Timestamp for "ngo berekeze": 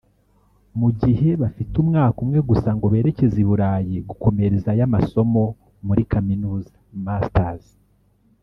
2.75-3.37